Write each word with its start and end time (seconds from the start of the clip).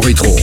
Rétro. 0.00 0.39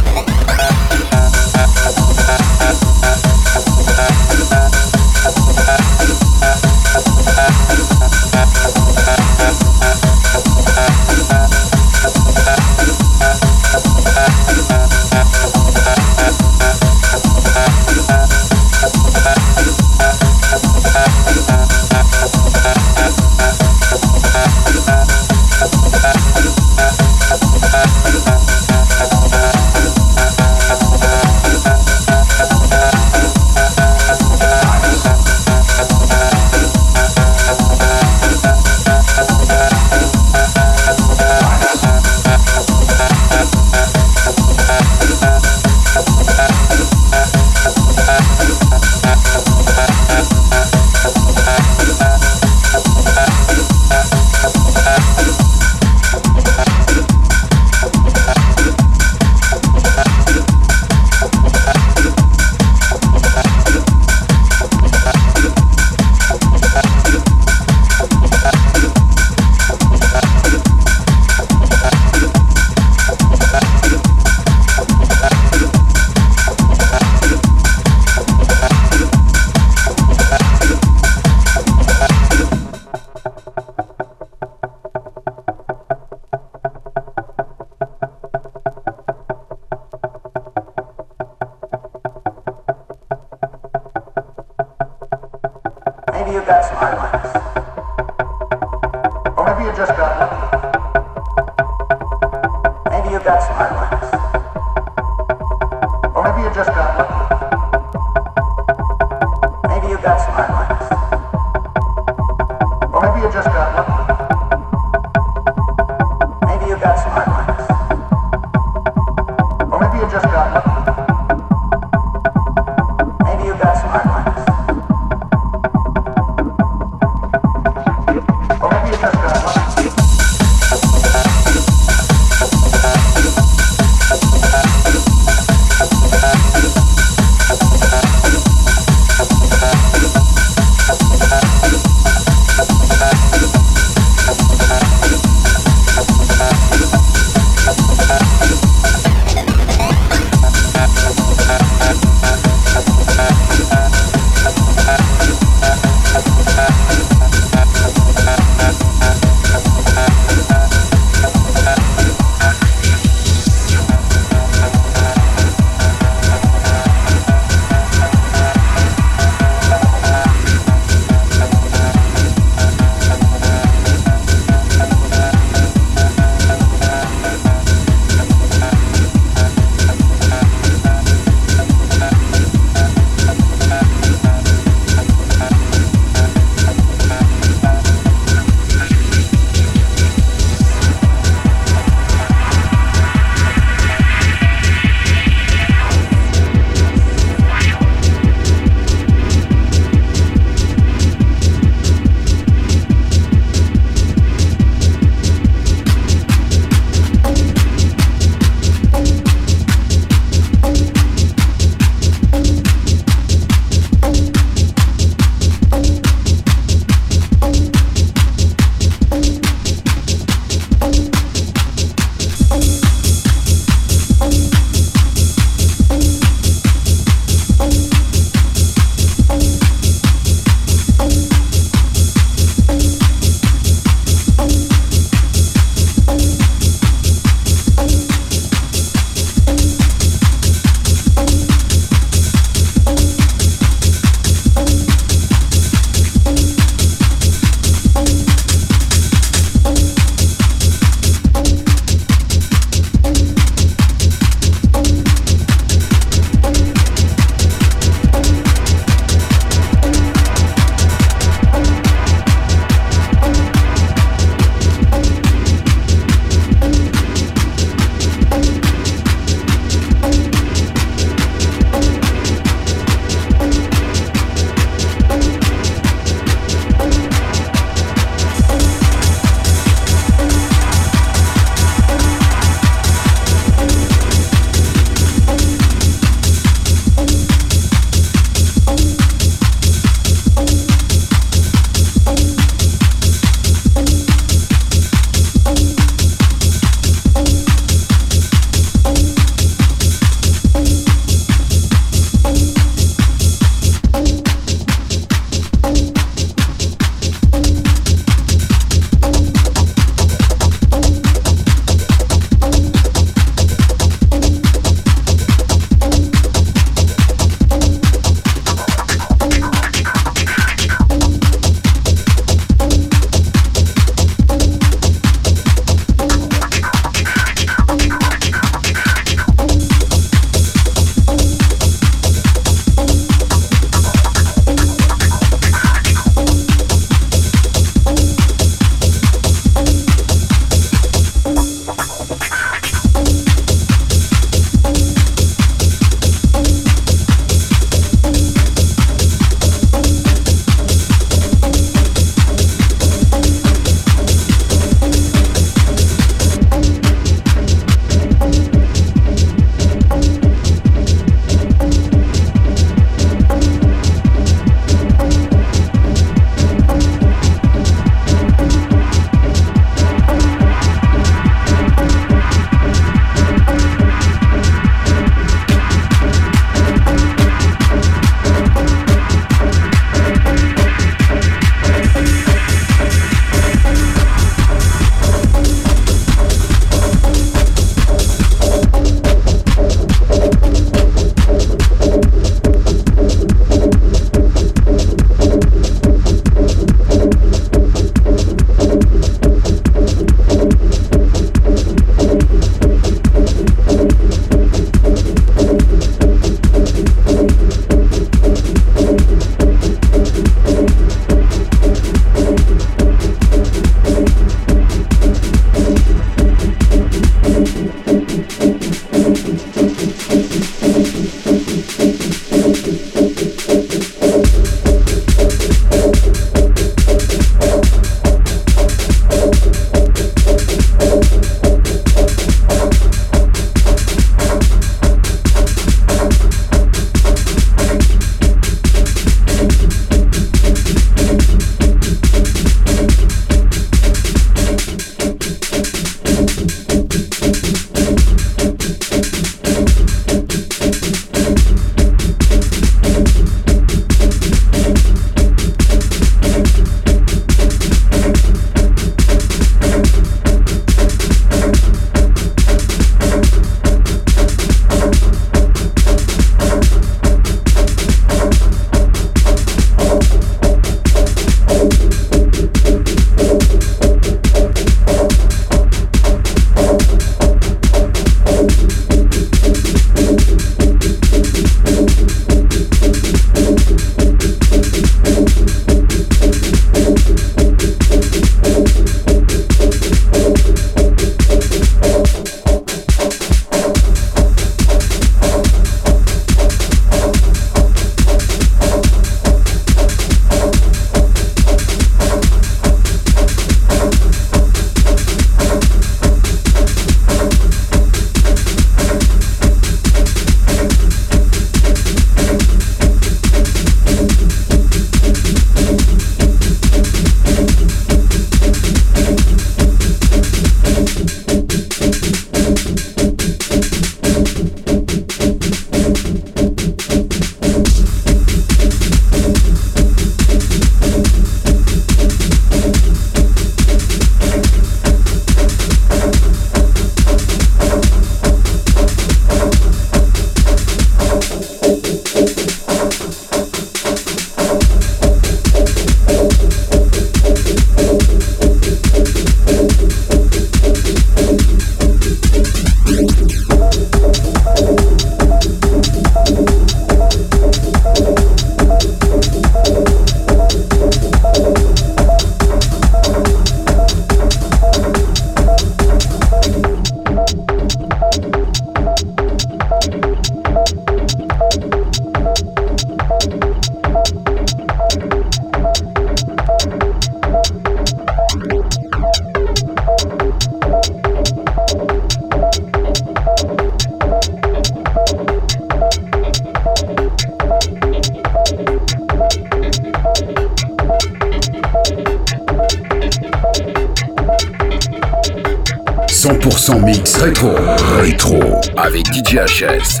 Avec 599.33 599.49
DJ 599.49 600.00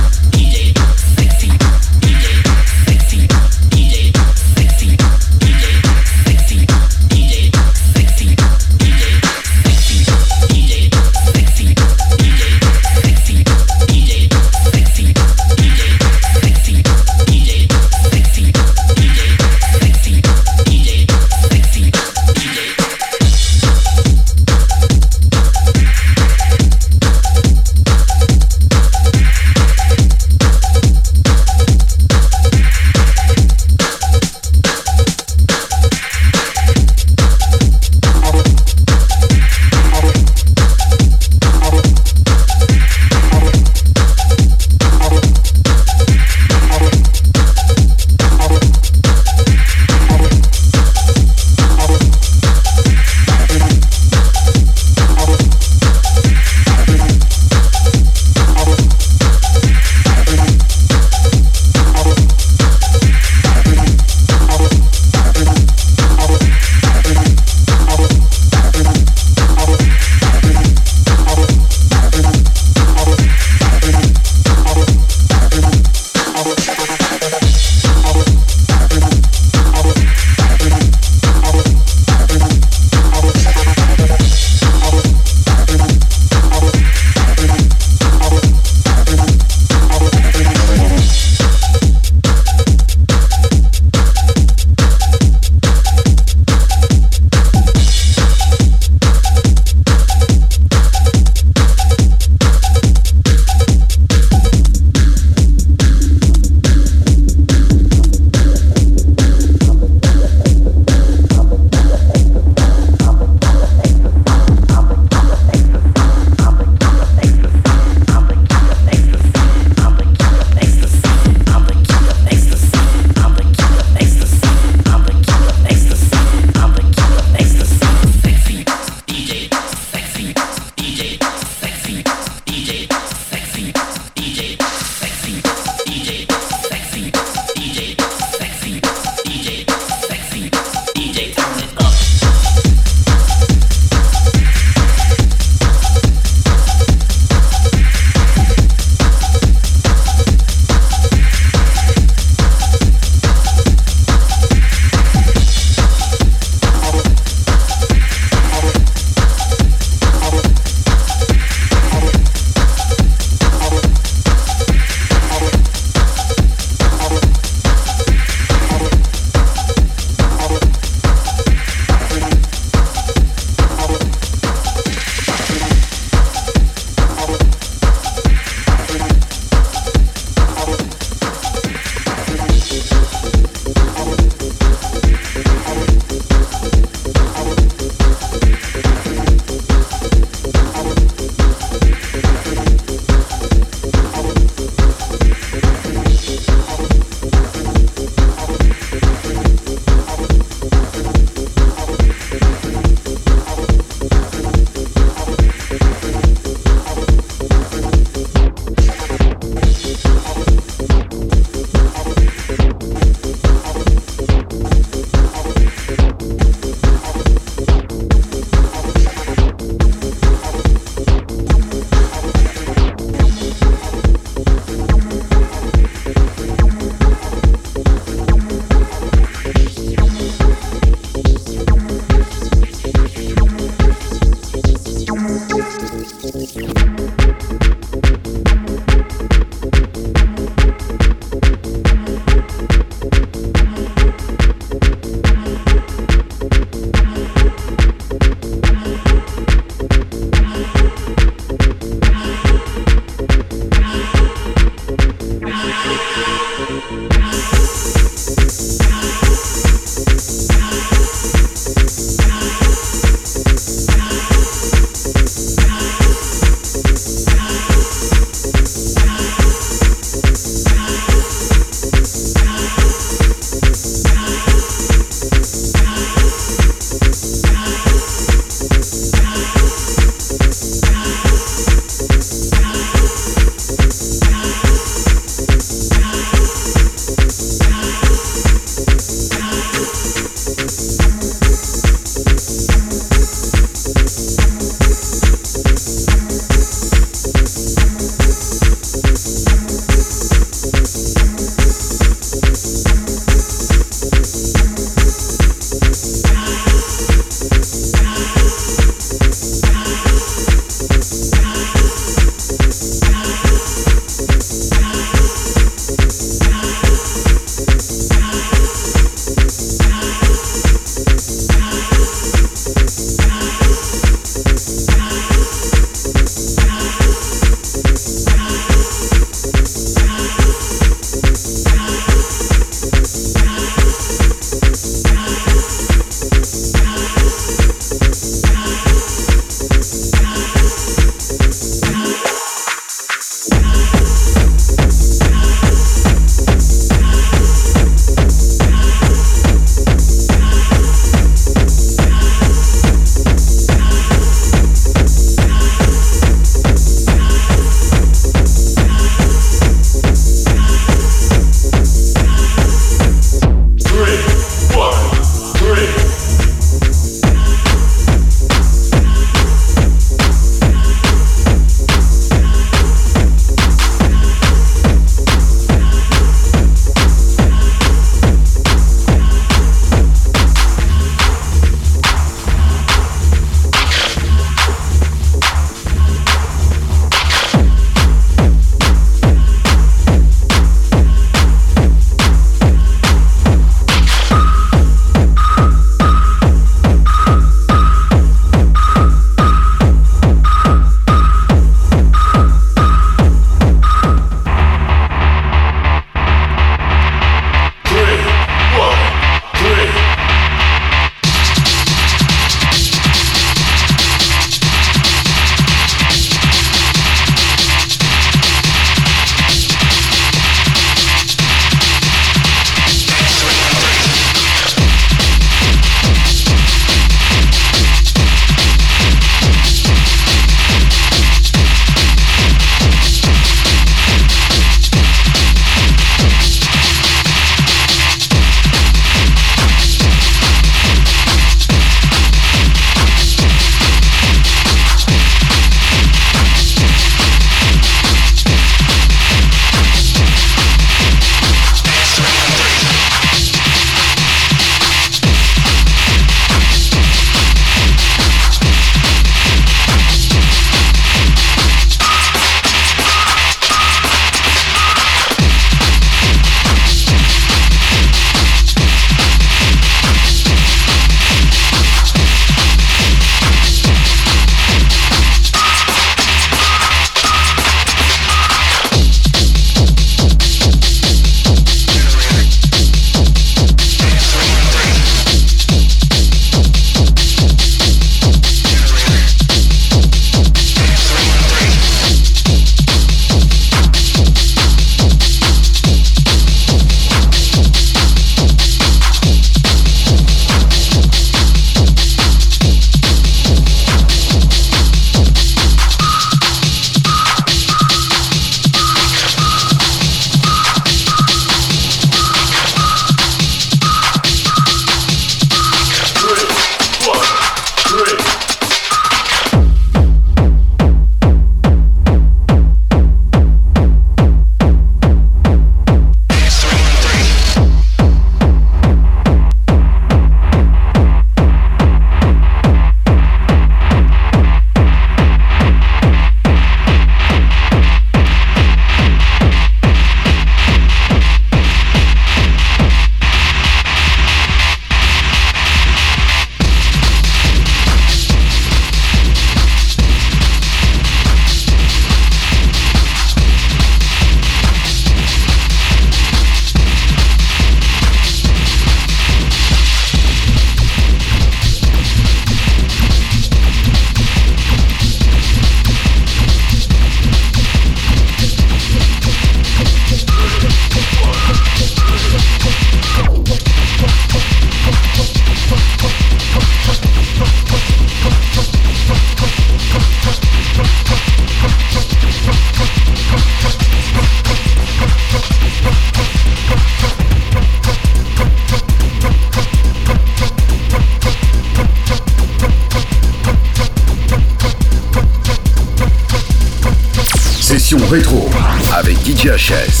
HS. 599.61 600.00